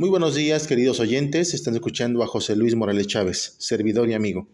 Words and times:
Muy 0.00 0.08
buenos 0.08 0.34
días, 0.34 0.66
queridos 0.66 0.98
oyentes. 0.98 1.52
Están 1.52 1.74
escuchando 1.74 2.22
a 2.22 2.26
José 2.26 2.56
Luis 2.56 2.74
Morales 2.74 3.06
Chávez, 3.06 3.56
servidor 3.58 4.08
y 4.08 4.14
amigo. 4.14 4.48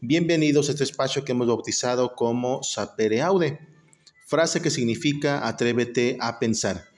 Bienvenidos 0.00 0.68
a 0.68 0.72
este 0.72 0.82
espacio 0.82 1.24
que 1.24 1.30
hemos 1.30 1.46
bautizado 1.46 2.16
como 2.16 2.64
Sapere 2.64 3.22
Aude, 3.22 3.60
frase 4.26 4.60
que 4.60 4.68
significa 4.68 5.46
atrévete 5.46 6.16
a 6.20 6.40
pensar 6.40 6.88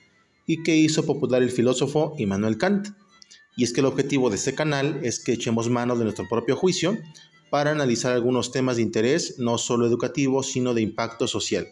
y 0.47 0.63
que 0.63 0.75
hizo 0.75 1.05
popular 1.05 1.43
el 1.43 1.51
filósofo 1.51 2.15
Immanuel 2.17 2.57
Kant. 2.57 2.87
Y 3.55 3.63
es 3.63 3.73
que 3.73 3.81
el 3.81 3.85
objetivo 3.85 4.31
de 4.31 4.37
este 4.37 4.55
canal 4.55 4.99
es 5.03 5.19
que 5.19 5.33
echemos 5.33 5.69
mano 5.69 5.95
de 5.95 6.05
nuestro 6.05 6.27
propio 6.27 6.55
juicio 6.55 6.97
para 7.51 7.69
analizar 7.69 8.11
algunos 8.11 8.51
temas 8.51 8.77
de 8.77 8.81
interés 8.81 9.37
no 9.37 9.59
solo 9.59 9.85
educativo, 9.85 10.41
sino 10.41 10.73
de 10.73 10.81
impacto 10.81 11.27
social. 11.27 11.67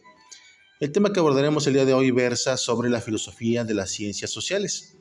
El 0.79 0.91
tema 0.91 1.13
que 1.13 1.19
abordaremos 1.19 1.65
el 1.65 1.73
día 1.73 1.85
de 1.85 1.95
hoy 1.95 2.11
versa 2.11 2.57
sobre 2.57 2.91
la 2.91 3.01
filosofía 3.01 3.63
de 3.63 3.73
las 3.73 3.89
ciencias 3.89 4.29
sociales 4.29 5.00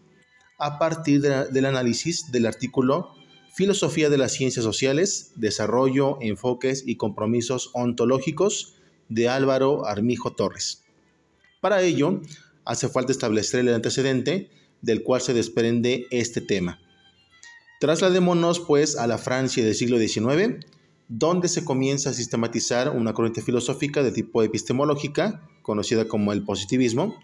a 0.60 0.78
partir 0.78 1.20
del 1.20 1.64
análisis 1.64 2.30
del 2.30 2.46
artículo 2.46 3.14
Filosofía 3.52 4.08
de 4.10 4.18
las 4.18 4.32
Ciencias 4.32 4.64
Sociales, 4.64 5.32
Desarrollo, 5.36 6.18
Enfoques 6.20 6.84
y 6.86 6.96
Compromisos 6.96 7.70
Ontológicos 7.72 8.76
de 9.08 9.28
Álvaro 9.28 9.86
Armijo 9.86 10.32
Torres. 10.32 10.84
Para 11.60 11.82
ello, 11.82 12.20
hace 12.64 12.88
falta 12.88 13.12
establecer 13.12 13.60
el 13.60 13.74
antecedente 13.74 14.50
del 14.82 15.02
cual 15.02 15.20
se 15.20 15.34
desprende 15.34 16.06
este 16.10 16.40
tema. 16.40 16.78
Trasladémonos 17.80 18.60
pues 18.60 18.96
a 18.96 19.06
la 19.06 19.18
Francia 19.18 19.64
del 19.64 19.74
siglo 19.74 19.98
XIX, 19.98 20.64
donde 21.08 21.48
se 21.48 21.64
comienza 21.64 22.10
a 22.10 22.14
sistematizar 22.14 22.90
una 22.90 23.14
corriente 23.14 23.42
filosófica 23.42 24.02
de 24.02 24.12
tipo 24.12 24.42
epistemológica, 24.42 25.42
conocida 25.62 26.06
como 26.06 26.32
el 26.32 26.44
positivismo, 26.44 27.16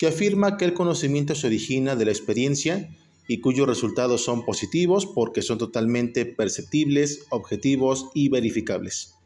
que 0.00 0.08
afirma 0.08 0.56
que 0.56 0.64
el 0.64 0.72
conocimiento 0.72 1.34
se 1.34 1.46
origina 1.46 1.94
de 1.94 2.06
la 2.06 2.10
experiencia 2.10 2.88
y 3.28 3.40
cuyos 3.40 3.68
resultados 3.68 4.24
son 4.24 4.46
positivos 4.46 5.04
porque 5.04 5.42
son 5.42 5.58
totalmente 5.58 6.24
perceptibles, 6.24 7.26
objetivos 7.28 8.08
y 8.14 8.30
verificables. 8.30 9.16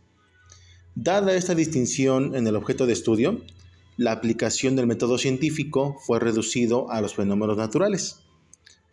Dada 0.97 1.37
esta 1.37 1.55
distinción 1.55 2.35
en 2.35 2.49
el 2.49 2.57
objeto 2.57 2.87
de 2.87 2.93
estudio, 2.93 3.41
la 3.97 4.11
aplicación 4.11 4.75
del 4.75 4.89
método 4.89 5.17
científico 5.17 5.97
fue 6.05 6.19
reducido 6.19 6.91
a 6.91 7.01
los 7.01 7.15
fenómenos 7.15 7.57
naturales, 7.57 8.25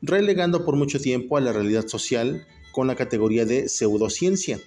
relegando 0.04 0.64
por 0.66 0.76
mucho 0.76 1.00
tiempo 1.00 1.36
a 1.36 1.42
la 1.42 1.52
realidad 1.52 1.88
social 1.88 2.46
con 2.72 2.86
la 2.86 2.96
categoría 2.96 3.48
de 3.48 3.70
pseudociencia. 3.70 4.60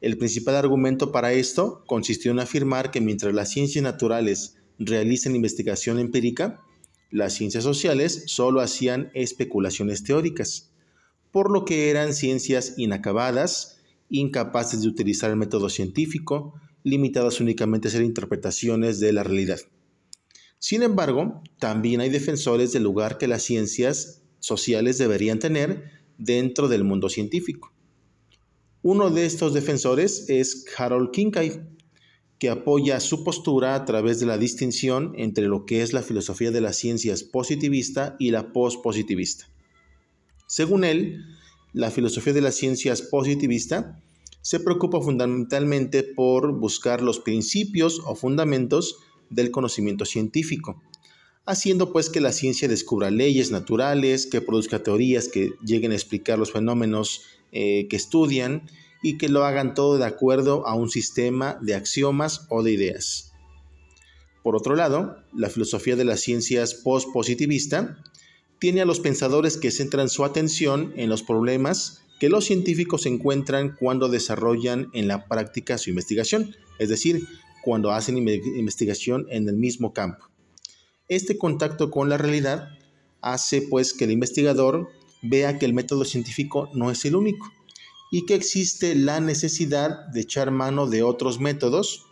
El 0.00 0.16
principal 0.16 0.56
argumento 0.56 1.12
para 1.12 1.34
esto 1.34 1.84
consistió 1.86 2.30
en 2.30 2.40
afirmar 2.40 2.90
que 2.90 3.02
mientras 3.02 3.34
las 3.34 3.50
ciencias 3.50 3.84
naturales 3.84 4.56
realizan 4.78 5.36
investigación 5.36 5.98
empírica, 5.98 6.60
las 7.10 7.34
ciencias 7.34 7.64
sociales 7.64 8.24
solo 8.26 8.60
hacían 8.60 9.10
especulaciones 9.14 10.02
teóricas, 10.02 10.70
por 11.30 11.50
lo 11.50 11.64
que 11.64 11.90
eran 11.90 12.14
ciencias 12.14 12.74
inacabadas, 12.76 13.78
incapaces 14.08 14.82
de 14.82 14.88
utilizar 14.88 15.30
el 15.30 15.36
método 15.36 15.68
científico, 15.68 16.54
limitadas 16.84 17.40
únicamente 17.40 17.88
a 17.88 17.90
hacer 17.90 18.02
interpretaciones 18.02 19.00
de 19.00 19.12
la 19.12 19.22
realidad. 19.22 19.60
Sin 20.58 20.82
embargo, 20.82 21.42
también 21.58 22.00
hay 22.00 22.08
defensores 22.08 22.72
del 22.72 22.84
lugar 22.84 23.18
que 23.18 23.28
las 23.28 23.42
ciencias 23.42 24.22
sociales 24.38 24.98
deberían 24.98 25.38
tener 25.38 25.90
dentro 26.18 26.68
del 26.68 26.84
mundo 26.84 27.08
científico. 27.08 27.72
Uno 28.82 29.10
de 29.10 29.26
estos 29.26 29.54
defensores 29.54 30.28
es 30.28 30.64
Harold 30.76 31.10
Kincaid, 31.10 31.60
que 32.42 32.50
apoya 32.50 32.98
su 32.98 33.22
postura 33.22 33.76
a 33.76 33.84
través 33.84 34.18
de 34.18 34.26
la 34.26 34.36
distinción 34.36 35.12
entre 35.16 35.46
lo 35.46 35.64
que 35.64 35.80
es 35.80 35.92
la 35.92 36.02
filosofía 36.02 36.50
de 36.50 36.60
las 36.60 36.76
ciencias 36.76 37.22
positivista 37.22 38.16
y 38.18 38.32
la 38.32 38.52
pospositivista. 38.52 39.46
Según 40.48 40.82
él, 40.82 41.24
la 41.72 41.92
filosofía 41.92 42.32
de 42.32 42.40
las 42.40 42.56
ciencias 42.56 43.00
positivista 43.00 44.02
se 44.40 44.58
preocupa 44.58 45.00
fundamentalmente 45.00 46.02
por 46.02 46.58
buscar 46.58 47.00
los 47.00 47.20
principios 47.20 48.00
o 48.04 48.16
fundamentos 48.16 48.96
del 49.30 49.52
conocimiento 49.52 50.04
científico, 50.04 50.82
haciendo 51.46 51.92
pues 51.92 52.10
que 52.10 52.20
la 52.20 52.32
ciencia 52.32 52.66
descubra 52.66 53.12
leyes 53.12 53.52
naturales, 53.52 54.26
que 54.26 54.40
produzca 54.40 54.82
teorías 54.82 55.28
que 55.28 55.52
lleguen 55.64 55.92
a 55.92 55.94
explicar 55.94 56.40
los 56.40 56.50
fenómenos 56.50 57.22
eh, 57.52 57.86
que 57.88 57.94
estudian 57.94 58.68
y 59.02 59.18
que 59.18 59.28
lo 59.28 59.44
hagan 59.44 59.74
todo 59.74 59.98
de 59.98 60.06
acuerdo 60.06 60.66
a 60.66 60.74
un 60.74 60.88
sistema 60.88 61.58
de 61.60 61.74
axiomas 61.74 62.46
o 62.48 62.62
de 62.62 62.72
ideas. 62.72 63.32
Por 64.42 64.56
otro 64.56 64.74
lado, 64.74 65.16
la 65.34 65.50
filosofía 65.50 65.96
de 65.96 66.04
las 66.04 66.20
ciencias 66.20 66.74
post-positivista 66.74 67.98
tiene 68.58 68.80
a 68.80 68.84
los 68.84 69.00
pensadores 69.00 69.56
que 69.56 69.70
centran 69.70 70.08
su 70.08 70.24
atención 70.24 70.92
en 70.96 71.08
los 71.08 71.22
problemas 71.22 72.02
que 72.20 72.28
los 72.28 72.44
científicos 72.44 73.06
encuentran 73.06 73.74
cuando 73.76 74.08
desarrollan 74.08 74.88
en 74.92 75.08
la 75.08 75.26
práctica 75.26 75.78
su 75.78 75.90
investigación, 75.90 76.54
es 76.78 76.88
decir, 76.88 77.26
cuando 77.64 77.90
hacen 77.90 78.16
investigación 78.18 79.26
en 79.30 79.48
el 79.48 79.56
mismo 79.56 79.92
campo. 79.92 80.26
Este 81.08 81.36
contacto 81.36 81.90
con 81.90 82.08
la 82.08 82.18
realidad 82.18 82.68
hace 83.20 83.62
pues 83.62 83.92
que 83.92 84.04
el 84.04 84.12
investigador 84.12 84.88
vea 85.22 85.58
que 85.58 85.66
el 85.66 85.74
método 85.74 86.04
científico 86.04 86.70
no 86.74 86.90
es 86.90 87.04
el 87.04 87.16
único, 87.16 87.50
y 88.12 88.26
que 88.26 88.34
existe 88.34 88.94
la 88.94 89.20
necesidad 89.20 90.06
de 90.08 90.20
echar 90.20 90.50
mano 90.50 90.86
de 90.86 91.02
otros 91.02 91.40
métodos 91.40 92.06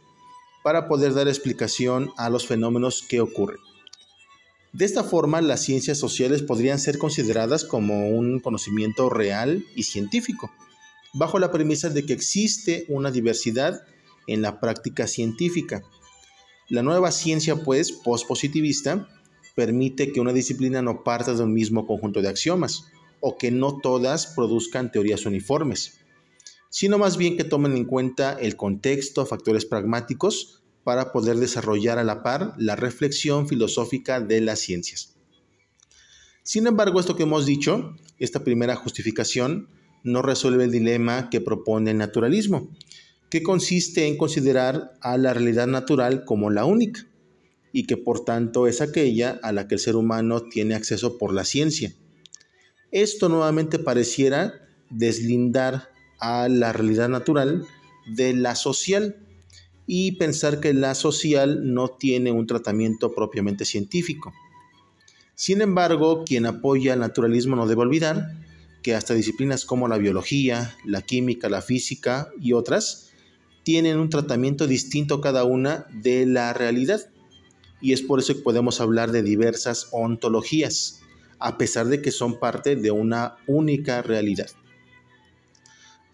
para 0.64 0.88
poder 0.88 1.12
dar 1.12 1.28
explicación 1.28 2.10
a 2.16 2.30
los 2.30 2.46
fenómenos 2.46 3.04
que 3.06 3.20
ocurren. 3.20 3.60
De 4.72 4.86
esta 4.86 5.04
forma, 5.04 5.42
las 5.42 5.60
ciencias 5.60 5.98
sociales 5.98 6.42
podrían 6.42 6.78
ser 6.78 6.96
consideradas 6.96 7.66
como 7.66 8.08
un 8.08 8.40
conocimiento 8.40 9.10
real 9.10 9.62
y 9.76 9.82
científico, 9.82 10.50
bajo 11.12 11.38
la 11.38 11.52
premisa 11.52 11.90
de 11.90 12.06
que 12.06 12.14
existe 12.14 12.86
una 12.88 13.10
diversidad 13.10 13.82
en 14.26 14.40
la 14.40 14.58
práctica 14.58 15.06
científica. 15.06 15.82
La 16.70 16.82
nueva 16.82 17.12
ciencia, 17.12 17.56
pues, 17.56 17.92
pospositivista, 17.92 19.06
permite 19.54 20.12
que 20.12 20.20
una 20.20 20.32
disciplina 20.32 20.80
no 20.80 21.04
parta 21.04 21.34
de 21.34 21.42
un 21.42 21.52
mismo 21.52 21.86
conjunto 21.86 22.22
de 22.22 22.28
axiomas, 22.28 22.86
o 23.20 23.36
que 23.36 23.50
no 23.50 23.78
todas 23.78 24.26
produzcan 24.26 24.90
teorías 24.90 25.26
uniformes, 25.26 26.00
sino 26.70 26.98
más 26.98 27.16
bien 27.16 27.36
que 27.36 27.44
tomen 27.44 27.76
en 27.76 27.84
cuenta 27.84 28.32
el 28.40 28.56
contexto, 28.56 29.26
factores 29.26 29.66
pragmáticos, 29.66 30.62
para 30.84 31.12
poder 31.12 31.36
desarrollar 31.36 31.98
a 31.98 32.04
la 32.04 32.22
par 32.22 32.54
la 32.56 32.74
reflexión 32.74 33.46
filosófica 33.46 34.20
de 34.20 34.40
las 34.40 34.60
ciencias. 34.60 35.14
Sin 36.42 36.66
embargo, 36.66 36.98
esto 36.98 37.16
que 37.16 37.24
hemos 37.24 37.44
dicho, 37.44 37.94
esta 38.18 38.44
primera 38.44 38.76
justificación, 38.76 39.68
no 40.02 40.22
resuelve 40.22 40.64
el 40.64 40.70
dilema 40.70 41.28
que 41.28 41.42
propone 41.42 41.90
el 41.90 41.98
naturalismo, 41.98 42.70
que 43.28 43.42
consiste 43.42 44.06
en 44.06 44.16
considerar 44.16 44.94
a 45.02 45.18
la 45.18 45.34
realidad 45.34 45.66
natural 45.66 46.24
como 46.24 46.50
la 46.50 46.64
única, 46.64 47.06
y 47.72 47.86
que 47.86 47.96
por 47.96 48.24
tanto 48.24 48.66
es 48.66 48.80
aquella 48.80 49.38
a 49.42 49.52
la 49.52 49.68
que 49.68 49.74
el 49.74 49.80
ser 49.80 49.96
humano 49.96 50.42
tiene 50.42 50.74
acceso 50.74 51.18
por 51.18 51.32
la 51.32 51.44
ciencia 51.44 51.94
esto 52.92 53.28
nuevamente 53.28 53.78
pareciera 53.78 54.54
deslindar 54.90 55.90
a 56.18 56.48
la 56.48 56.72
realidad 56.72 57.08
natural 57.08 57.66
de 58.06 58.34
la 58.34 58.54
social 58.54 59.16
y 59.86 60.12
pensar 60.12 60.60
que 60.60 60.74
la 60.74 60.94
social 60.94 61.72
no 61.72 61.88
tiene 61.88 62.32
un 62.32 62.46
tratamiento 62.46 63.12
propiamente 63.12 63.64
científico. 63.64 64.32
Sin 65.34 65.62
embargo, 65.62 66.24
quien 66.24 66.46
apoya 66.46 66.94
el 66.94 67.00
naturalismo 67.00 67.56
no 67.56 67.66
debe 67.66 67.82
olvidar 67.82 68.36
que 68.82 68.94
hasta 68.94 69.14
disciplinas 69.14 69.64
como 69.64 69.88
la 69.88 69.98
biología, 69.98 70.74
la 70.84 71.02
química, 71.02 71.48
la 71.48 71.62
física 71.62 72.28
y 72.40 72.52
otras 72.52 73.10
tienen 73.62 73.98
un 73.98 74.10
tratamiento 74.10 74.66
distinto 74.66 75.20
cada 75.20 75.44
una 75.44 75.86
de 75.92 76.26
la 76.26 76.52
realidad. 76.52 77.10
Y 77.80 77.92
es 77.92 78.02
por 78.02 78.20
eso 78.20 78.34
que 78.34 78.42
podemos 78.42 78.80
hablar 78.80 79.12
de 79.12 79.22
diversas 79.22 79.88
ontologías 79.92 80.99
a 81.40 81.58
pesar 81.58 81.86
de 81.86 82.02
que 82.02 82.10
son 82.10 82.38
parte 82.38 82.76
de 82.76 82.90
una 82.90 83.36
única 83.46 84.02
realidad. 84.02 84.50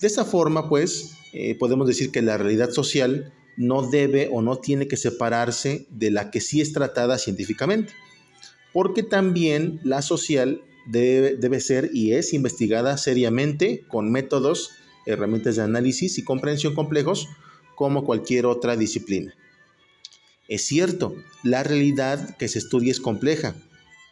De 0.00 0.06
esta 0.06 0.24
forma, 0.24 0.68
pues, 0.68 1.16
eh, 1.32 1.54
podemos 1.58 1.86
decir 1.86 2.10
que 2.10 2.22
la 2.22 2.38
realidad 2.38 2.70
social 2.70 3.32
no 3.56 3.88
debe 3.88 4.28
o 4.30 4.42
no 4.42 4.58
tiene 4.58 4.86
que 4.86 4.96
separarse 4.96 5.86
de 5.90 6.10
la 6.10 6.30
que 6.30 6.40
sí 6.40 6.60
es 6.60 6.72
tratada 6.72 7.18
científicamente, 7.18 7.92
porque 8.72 9.02
también 9.02 9.80
la 9.82 10.02
social 10.02 10.62
debe, 10.86 11.36
debe 11.36 11.60
ser 11.60 11.90
y 11.92 12.12
es 12.12 12.34
investigada 12.34 12.96
seriamente 12.98 13.84
con 13.88 14.12
métodos, 14.12 14.70
herramientas 15.06 15.56
de 15.56 15.62
análisis 15.62 16.18
y 16.18 16.24
comprensión 16.24 16.74
complejos 16.74 17.28
como 17.74 18.04
cualquier 18.04 18.46
otra 18.46 18.76
disciplina. 18.76 19.34
Es 20.48 20.62
cierto, 20.62 21.16
la 21.42 21.62
realidad 21.62 22.36
que 22.36 22.48
se 22.48 22.58
estudia 22.58 22.92
es 22.92 23.00
compleja, 23.00 23.56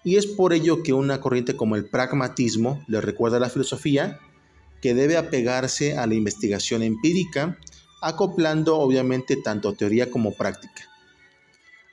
y 0.05 0.17
es 0.17 0.27
por 0.27 0.53
ello 0.53 0.83
que 0.83 0.93
una 0.93 1.21
corriente 1.21 1.57
como 1.57 1.77
el 1.77 1.87
pragmatismo 1.87 2.85
le 2.87 3.01
recuerda 3.01 3.39
a 3.39 3.41
la 3.41 3.49
filosofía 3.49 4.21
que 4.83 4.95
debe 4.95 5.17
apegarse 5.17 5.97
a 5.97 6.07
la 6.07 6.15
investigación 6.15 6.83
empírica, 6.83 7.59
acoplando 8.03 8.77
obviamente 8.77 9.37
tanto 9.37 9.73
teoría 9.73 10.11
como 10.11 10.35
práctica. 10.35 10.83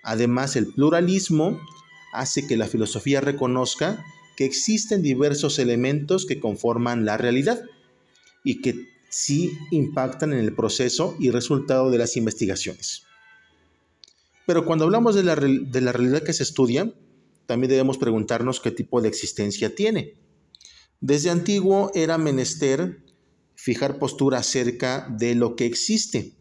Además, 0.04 0.58
el 0.58 0.68
pluralismo 0.68 1.58
hace 2.12 2.46
que 2.46 2.58
la 2.58 2.68
filosofía 2.68 3.22
reconozca 3.22 4.04
que 4.36 4.44
existen 4.44 5.02
diversos 5.02 5.58
elementos 5.58 6.26
que 6.26 6.42
conforman 6.42 7.06
la 7.06 7.16
realidad 7.16 7.62
y 8.44 8.62
que 8.62 8.90
sí 9.10 9.58
impactan 9.72 10.34
en 10.34 10.40
el 10.40 10.54
proceso 10.54 11.16
y 11.18 11.32
resultado 11.32 11.92
de 11.92 11.98
las 11.98 12.18
investigaciones. 12.18 13.04
Pero 14.46 14.66
cuando 14.66 14.84
hablamos 14.84 15.16
de 15.16 15.24
la, 15.24 15.36
de 15.36 15.82
la 15.82 15.94
realidad 15.94 16.24
que 16.24 16.34
se 16.34 16.44
estudia, 16.44 16.92
también 17.52 17.72
debemos 17.72 17.98
preguntarnos 17.98 18.62
qué 18.62 18.72
tipo 18.72 19.02
de 19.02 19.10
existencia 19.10 19.76
tiene. 19.76 20.16
Desde 21.02 21.30
antiguo 21.30 21.92
era 21.94 22.18
menester 22.18 23.04
fijar 23.56 24.00
postura 24.00 24.38
acerca 24.38 25.14
de 25.20 25.36
lo 25.36 25.58
que 25.58 25.66
existe, 25.66 26.32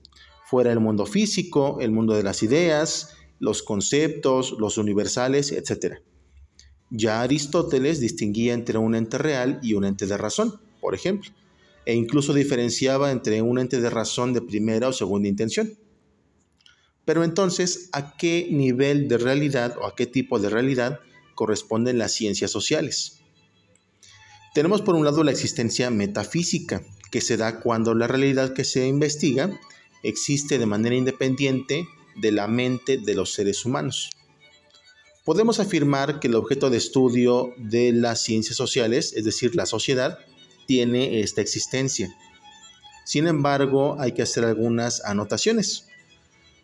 fuera 0.47 0.71
el 0.71 0.79
mundo 0.79 1.07
físico, 1.07 1.79
el 1.81 1.91
mundo 1.91 2.15
de 2.15 2.23
las 2.23 2.45
ideas, 2.45 3.17
los 3.41 3.65
conceptos, 3.65 4.55
los 4.61 4.79
universales, 4.79 5.51
etc. 5.51 5.97
Ya 6.91 7.23
Aristóteles 7.23 7.99
distinguía 7.99 8.55
entre 8.55 8.79
un 8.79 8.95
ente 8.95 9.19
real 9.19 9.59
y 9.65 9.75
un 9.75 9.85
ente 9.85 10.07
de 10.07 10.17
razón, 10.17 10.61
por 10.81 10.95
ejemplo, 10.95 11.33
e 11.87 11.95
incluso 11.97 12.33
diferenciaba 12.35 13.11
entre 13.11 13.43
un 13.43 13.59
ente 13.59 13.81
de 13.81 13.91
razón 13.91 14.33
de 14.33 14.43
primera 14.43 14.87
o 14.87 14.93
segunda 14.93 15.29
intención. 15.29 15.77
Pero 17.11 17.25
entonces, 17.25 17.89
¿a 17.91 18.17
qué 18.17 18.47
nivel 18.53 19.09
de 19.09 19.19
realidad 19.19 19.77
o 19.81 19.87
a 19.87 19.97
qué 19.97 20.07
tipo 20.07 20.39
de 20.39 20.49
realidad 20.49 21.01
corresponden 21.35 21.99
las 21.99 22.13
ciencias 22.13 22.53
sociales? 22.53 23.19
Tenemos 24.55 24.81
por 24.81 24.95
un 24.95 25.05
lado 25.05 25.25
la 25.25 25.33
existencia 25.33 25.91
metafísica, 25.91 26.85
que 27.11 27.21
se 27.21 27.37
da 27.37 27.59
cuando 27.59 27.97
la 27.97 28.07
realidad 28.07 28.55
que 28.55 28.63
se 28.63 28.87
investiga 28.87 29.51
existe 30.05 30.61
de 30.61 30.67
manera 30.67 30.95
independiente 30.95 31.89
de 32.15 32.31
la 32.31 32.47
mente 32.47 32.97
de 32.97 33.15
los 33.17 33.33
seres 33.33 33.65
humanos. 33.65 34.11
Podemos 35.25 35.59
afirmar 35.59 36.21
que 36.21 36.29
el 36.29 36.37
objeto 36.37 36.71
de 36.71 36.77
estudio 36.77 37.55
de 37.57 37.91
las 37.91 38.23
ciencias 38.23 38.57
sociales, 38.57 39.15
es 39.17 39.25
decir, 39.25 39.57
la 39.57 39.67
sociedad, 39.67 40.21
tiene 40.69 41.23
esta 41.23 41.41
existencia. 41.41 42.17
Sin 43.05 43.27
embargo, 43.27 43.97
hay 43.99 44.13
que 44.13 44.23
hacer 44.23 44.45
algunas 44.45 45.05
anotaciones. 45.05 45.90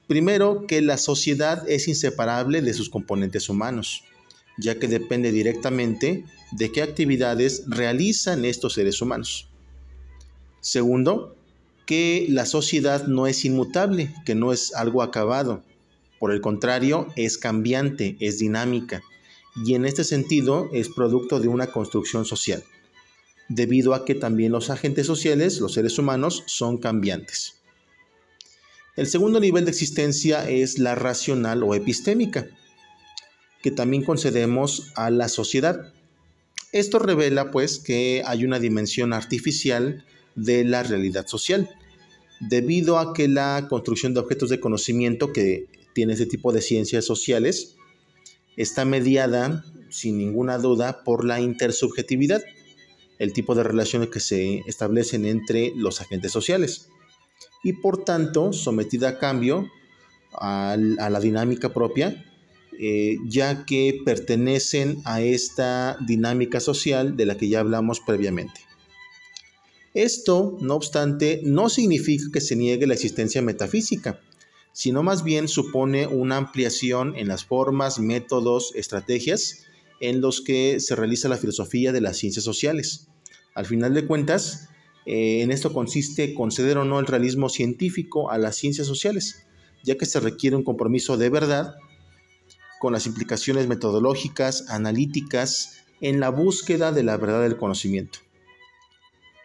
Primero, 0.06 0.66
que 0.66 0.82
la 0.82 0.98
sociedad 0.98 1.68
es 1.68 1.88
inseparable 1.88 2.62
de 2.62 2.74
sus 2.74 2.90
componentes 2.90 3.48
humanos, 3.48 4.04
ya 4.56 4.78
que 4.78 4.86
depende 4.86 5.32
directamente 5.32 6.24
de 6.52 6.70
qué 6.70 6.82
actividades 6.82 7.64
realizan 7.66 8.44
estos 8.44 8.74
seres 8.74 9.02
humanos. 9.02 9.48
Segundo, 10.60 11.36
que 11.86 12.26
la 12.28 12.46
sociedad 12.46 13.06
no 13.06 13.26
es 13.26 13.44
inmutable, 13.44 14.12
que 14.24 14.34
no 14.34 14.52
es 14.52 14.74
algo 14.74 15.02
acabado. 15.02 15.62
Por 16.18 16.32
el 16.32 16.40
contrario, 16.40 17.08
es 17.16 17.36
cambiante, 17.36 18.16
es 18.20 18.38
dinámica, 18.38 19.02
y 19.64 19.74
en 19.74 19.84
este 19.84 20.04
sentido 20.04 20.68
es 20.72 20.88
producto 20.88 21.40
de 21.40 21.48
una 21.48 21.68
construcción 21.68 22.24
social, 22.24 22.62
debido 23.48 23.94
a 23.94 24.04
que 24.04 24.14
también 24.14 24.52
los 24.52 24.70
agentes 24.70 25.06
sociales, 25.06 25.60
los 25.60 25.74
seres 25.74 25.98
humanos, 25.98 26.44
son 26.46 26.78
cambiantes. 26.78 27.56
El 28.96 29.06
segundo 29.08 29.40
nivel 29.40 29.66
de 29.66 29.70
existencia 29.70 30.48
es 30.48 30.78
la 30.78 30.94
racional 30.94 31.62
o 31.62 31.74
epistémica, 31.74 32.46
que 33.62 33.70
también 33.70 34.02
concedemos 34.02 34.90
a 34.94 35.10
la 35.10 35.28
sociedad. 35.28 35.92
Esto 36.72 36.98
revela 36.98 37.50
pues 37.50 37.78
que 37.78 38.22
hay 38.24 38.46
una 38.46 38.58
dimensión 38.58 39.12
artificial 39.12 40.06
de 40.34 40.64
la 40.64 40.82
realidad 40.82 41.26
social, 41.26 41.68
debido 42.40 42.98
a 42.98 43.12
que 43.12 43.28
la 43.28 43.66
construcción 43.68 44.14
de 44.14 44.20
objetos 44.20 44.48
de 44.48 44.60
conocimiento 44.60 45.30
que 45.30 45.66
tiene 45.92 46.14
ese 46.14 46.24
tipo 46.24 46.52
de 46.52 46.62
ciencias 46.62 47.04
sociales 47.04 47.76
está 48.56 48.86
mediada, 48.86 49.62
sin 49.90 50.16
ninguna 50.16 50.56
duda, 50.56 51.04
por 51.04 51.26
la 51.26 51.38
intersubjetividad, 51.38 52.42
el 53.18 53.34
tipo 53.34 53.54
de 53.54 53.62
relaciones 53.62 54.08
que 54.08 54.20
se 54.20 54.62
establecen 54.66 55.26
entre 55.26 55.72
los 55.76 56.00
agentes 56.00 56.32
sociales 56.32 56.88
y 57.62 57.74
por 57.74 58.04
tanto 58.04 58.52
sometida 58.52 59.08
a 59.10 59.18
cambio 59.18 59.68
a, 60.32 60.76
la 60.76 61.20
dinámica 61.20 61.72
propia, 61.72 62.24
eh, 62.78 63.16
ya 63.26 63.64
que 63.64 64.00
pertenecen 64.04 65.00
a 65.04 65.22
esta 65.22 65.96
dinámica 66.06 66.60
social 66.60 67.16
de 67.16 67.26
la 67.26 67.36
que 67.36 67.48
ya 67.48 67.60
hablamos 67.60 68.00
previamente. 68.00 68.60
Esto, 69.94 70.58
no 70.60 70.74
obstante, 70.74 71.40
no 71.42 71.70
significa 71.70 72.26
que 72.30 72.42
se 72.42 72.54
niegue 72.54 72.86
la 72.86 72.94
existencia 72.94 73.40
metafísica, 73.40 74.20
sino 74.72 75.02
más 75.02 75.24
bien 75.24 75.48
supone 75.48 76.06
una 76.06 76.36
ampliación 76.36 77.16
en 77.16 77.28
las 77.28 77.46
formas, 77.46 77.98
métodos, 77.98 78.72
estrategias 78.74 79.64
en 80.00 80.20
los 80.20 80.42
que 80.42 80.80
se 80.80 80.94
realiza 80.96 81.30
la 81.30 81.38
filosofía 81.38 81.92
de 81.92 82.02
las 82.02 82.18
ciencias 82.18 82.44
sociales. 82.44 83.08
Al 83.54 83.64
final 83.64 83.94
de 83.94 84.06
cuentas, 84.06 84.68
eh, 85.06 85.42
en 85.42 85.52
esto 85.52 85.72
consiste 85.72 86.34
conceder 86.34 86.78
o 86.78 86.84
no 86.84 86.98
el 86.98 87.06
realismo 87.06 87.48
científico 87.48 88.30
a 88.30 88.38
las 88.38 88.56
ciencias 88.56 88.88
sociales, 88.88 89.46
ya 89.84 89.96
que 89.96 90.04
se 90.04 90.18
requiere 90.18 90.56
un 90.56 90.64
compromiso 90.64 91.16
de 91.16 91.30
verdad 91.30 91.76
con 92.80 92.92
las 92.92 93.06
implicaciones 93.06 93.68
metodológicas, 93.68 94.68
analíticas, 94.68 95.84
en 96.00 96.20
la 96.20 96.28
búsqueda 96.28 96.92
de 96.92 97.04
la 97.04 97.16
verdad 97.16 97.40
del 97.40 97.56
conocimiento. 97.56 98.18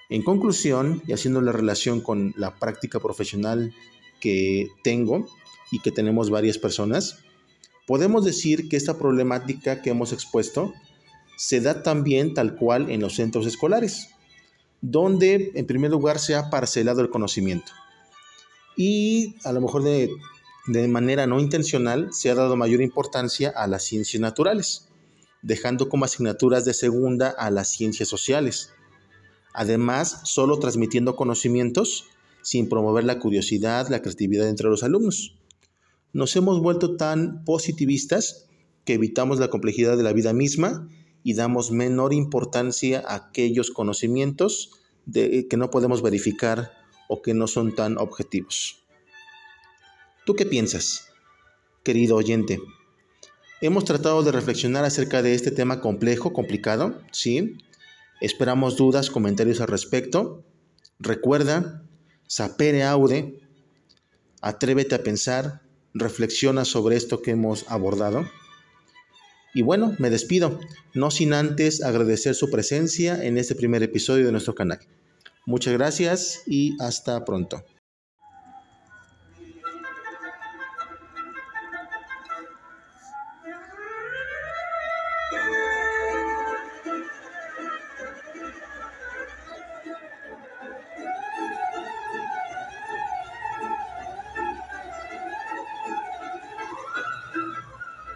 En 0.10 0.24
conclusión, 0.24 1.02
y 1.08 1.14
haciendo 1.14 1.40
la 1.40 1.54
relación 1.54 2.02
con 2.02 2.34
la 2.36 2.56
práctica 2.56 3.00
profesional 3.00 3.74
que 4.20 4.68
tengo 4.84 5.28
y 5.72 5.80
que 5.80 5.92
tenemos 5.92 6.30
varias 6.30 6.58
personas, 6.58 7.20
podemos 7.88 8.26
decir 8.26 8.68
que 8.68 8.76
esta 8.76 8.98
problemática 8.98 9.82
que 9.82 9.92
hemos 9.92 10.12
expuesto 10.12 10.74
se 11.38 11.62
da 11.62 11.84
también 11.84 12.34
tal 12.34 12.56
cual 12.56 12.90
en 12.90 13.00
los 13.00 13.16
centros 13.16 13.48
escolares 13.48 14.10
donde 14.82 15.52
en 15.56 15.66
primer 15.66 15.92
lugar 15.92 16.20
se 16.20 16.36
ha 16.36 16.50
parcelado 16.50 17.02
el 17.02 17.10
conocimiento. 17.10 17.72
Y 18.76 19.36
a 19.44 19.52
lo 19.52 19.62
mejor 19.62 19.84
de, 19.84 20.10
manera 20.88 21.28
no 21.28 21.40
intencional 21.40 22.10
se 22.12 22.30
ha 22.30 22.36
dado 22.36 22.56
mayor 22.56 22.82
importancia 22.82 23.54
a 23.56 23.68
las 23.68 23.84
ciencias 23.84 24.22
naturales, 24.22 24.88
dejando 25.42 25.90
como 25.90 26.06
asignaturas 26.06 26.66
de 26.66 26.74
segunda 26.74 27.30
a 27.30 27.52
las 27.52 27.70
ciencias 27.70 28.10
sociales. 28.10 28.72
Además, 29.54 30.22
solo 30.24 30.60
transmitiendo 30.60 31.16
conocimientos 31.16 32.06
sin 32.42 32.70
promover 32.70 33.04
la 33.04 33.20
curiosidad, 33.20 33.88
la 33.90 34.02
creatividad 34.02 34.48
entre 34.48 34.70
los 34.70 34.84
alumnos. 34.84 35.36
Nos 36.14 36.36
hemos 36.36 36.62
vuelto 36.62 36.96
tan 36.96 37.44
positivistas 37.46 38.48
que 38.84 38.94
evitamos 38.94 39.40
la 39.40 39.50
complejidad 39.50 39.96
de 39.96 40.04
la 40.04 40.14
vida 40.14 40.34
misma 40.34 40.88
y 41.24 41.34
damos 41.34 41.72
menor 41.72 42.14
importancia 42.14 43.04
a 43.06 43.16
aquellos 43.16 43.72
conocimientos 43.72 44.72
de, 45.06 45.48
que 45.48 45.58
no 45.58 45.70
podemos 45.70 46.02
verificar 46.02 46.74
o 47.08 47.22
que 47.22 47.34
no 47.34 47.48
son 47.48 47.76
tan 47.76 47.98
objetivos. 47.98 48.84
¿Tú 50.26 50.36
qué 50.36 50.46
piensas, 50.46 51.10
querido 51.84 52.16
oyente? 52.16 52.60
Hemos 53.60 53.86
tratado 53.86 54.24
de 54.24 54.32
reflexionar 54.32 54.86
acerca 54.86 55.22
de 55.22 55.34
este 55.36 55.52
tema 55.52 55.82
complejo, 55.82 56.34
complicado, 56.34 57.00
¿sí? 57.12 57.58
Esperamos 58.20 58.78
dudas, 58.78 59.10
comentarios 59.10 59.62
al 59.62 59.68
respecto. 59.68 60.44
Recuerda, 61.00 61.84
sapere 62.28 62.84
aude, 62.84 63.40
atrévete 64.42 64.96
a 64.96 65.04
pensar, 65.04 65.62
reflexiona 65.94 66.66
sobre 66.66 66.96
esto 66.96 67.22
que 67.22 67.32
hemos 67.32 67.66
abordado. 67.70 68.26
Y 69.54 69.62
bueno, 69.64 69.96
me 70.00 70.10
despido, 70.10 70.60
no 70.94 71.12
sin 71.12 71.34
antes 71.34 71.84
agradecer 71.84 72.36
su 72.36 72.50
presencia 72.50 73.24
en 73.24 73.38
este 73.38 73.56
primer 73.56 73.84
episodio 73.84 74.26
de 74.26 74.32
nuestro 74.32 74.56
canal. 74.56 74.80
Muchas 75.46 75.74
gracias 75.74 76.44
y 76.46 76.76
hasta 76.80 77.26
pronto. 77.26 77.64